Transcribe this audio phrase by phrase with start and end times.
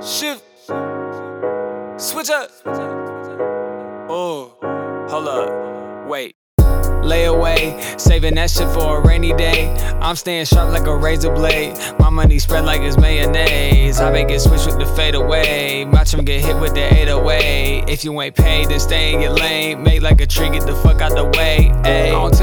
[0.00, 0.44] Shift.
[2.00, 2.50] Switch up.
[4.08, 4.54] Oh,
[5.08, 6.08] hold up.
[6.08, 6.36] Wait.
[7.02, 9.74] Lay away, saving that shit for a rainy day.
[10.00, 11.76] I'm staying sharp like a razor blade.
[11.98, 14.00] My money spread like it's mayonnaise.
[14.00, 15.84] I make it switch with the fade away.
[15.86, 17.88] Watch get hit with the 808.
[17.88, 19.82] If you ain't paid, then stay in your lane.
[19.82, 21.67] Make like a tree, get the fuck out the way.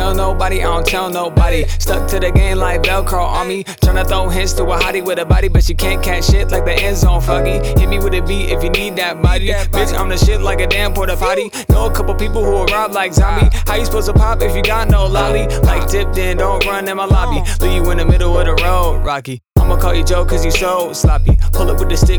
[0.05, 1.65] Tell nobody, I don't tell nobody.
[1.79, 3.63] Stuck to the game like Velcro on me.
[3.63, 6.63] Tryna throw hints to a hottie with a body, but she can't catch shit like
[6.63, 7.57] the end zone foggy.
[7.79, 9.47] Hit me with a beat if you need that body.
[9.47, 11.49] Bitch, I'm the shit like a damn porta potty.
[11.69, 13.49] Know a couple people who will rob like zombie.
[13.65, 15.47] How you supposed to pop if you got no lolly?
[15.63, 17.41] Like tipped in, don't run in my lobby.
[17.59, 19.41] Leave you in the middle of the road, Rocky.
[19.57, 21.39] I'ma call you Joe cause you so sloppy.
[21.51, 22.14] Pull up with the stick,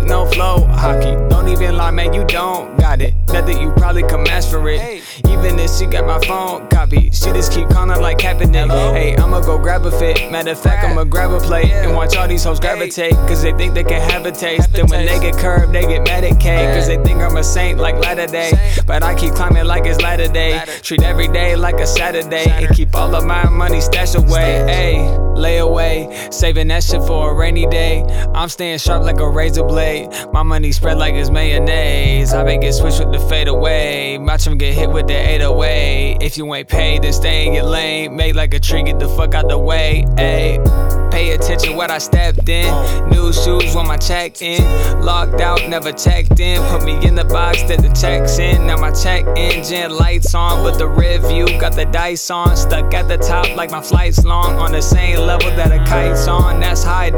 [2.15, 3.15] you don't got it.
[3.29, 4.81] Not that you probably come ask for it.
[4.81, 5.03] Hey.
[5.29, 8.71] Even if she got my phone copy, she just keep calling like Kaepernick.
[8.93, 10.31] Hey, I'ma go grab a fit.
[10.31, 13.13] Matter of fact, I'ma grab a plate and watch all these hoes gravitate.
[13.29, 14.73] Cause they think they can have a taste.
[14.73, 16.75] Then when they get curved, they get Medicaid.
[16.75, 18.53] Cause they think A saint like latter day.
[18.87, 20.63] But I keep climbing like it's latter day.
[20.81, 22.49] Treat every day like a Saturday.
[22.49, 24.65] And keep all of my money stashed away.
[24.67, 26.29] Hey, lay away.
[26.31, 28.05] Saving that shit for a rainy day.
[28.35, 30.09] I'm staying sharp like a razor blade.
[30.33, 32.33] My money spread like it's mayonnaise.
[32.33, 34.17] I make it switch with the fade away.
[34.17, 36.23] Watch them get hit with the 808.
[36.23, 38.17] If you ain't paid, then stay in your lane.
[38.17, 40.07] Make like a tree, get the fuck out the way.
[40.17, 40.86] Ayy.
[41.17, 42.69] Pay attention what I stepped in.
[43.09, 44.63] New shoes when my check in.
[45.01, 46.61] Locked out, never checked in.
[46.69, 48.67] Put me in the box that the check's in.
[48.67, 52.55] Now my check engine lights on, but the rear view got the dice on.
[52.55, 54.57] Stuck at the top like my flight's long.
[54.57, 56.61] On the same level that a kite's on.
[56.61, 57.09] That's high,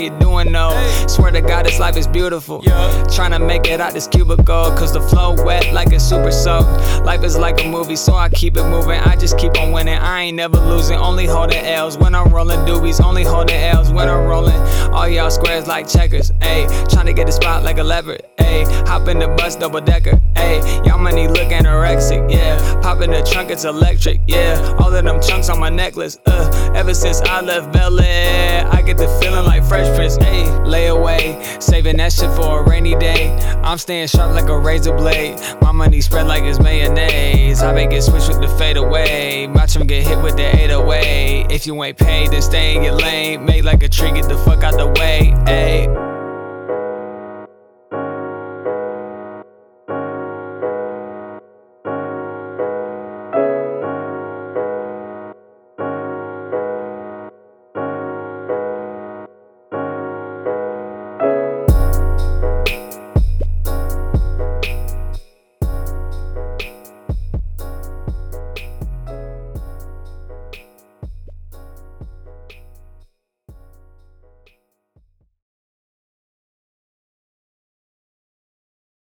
[0.00, 0.70] you doing, though?
[1.06, 2.62] Swear to God, this life is beautiful.
[3.12, 6.68] Trying to make it out this cubicle, cause the flow wet like a super soaked.
[7.04, 8.98] Life is like a movie, so I keep it moving.
[9.00, 9.98] I just keep on winning.
[9.98, 13.04] I ain't never losing, only holding L's when I'm rolling doobies.
[13.04, 14.58] Only holding L's when I'm rolling.
[14.92, 16.66] All y'all squares like checkers, ayy.
[16.90, 18.66] Trying to get the spot like a leopard, ayy.
[18.88, 20.86] Hop in the bus, double decker, ayy.
[20.86, 22.80] Y'all money look anorexic, yeah.
[22.80, 24.76] Pop in the trunk, it's electric, yeah.
[24.80, 26.72] All of them chunks on my necklace, uh.
[26.74, 28.39] Ever since I left Bel Air,
[28.90, 30.66] get the feeling like Fresh Prince, ayy.
[30.66, 33.30] Lay away, saving that shit for a rainy day.
[33.62, 35.38] I'm staying sharp like a razor blade.
[35.62, 37.62] My money spread like it's mayonnaise.
[37.62, 39.46] I make it switch with the fade away.
[39.46, 41.52] Watch them get hit with the 808.
[41.52, 43.44] If you ain't paid, then stay in your lane.
[43.44, 45.34] Make like a tree, get the fuck out the way.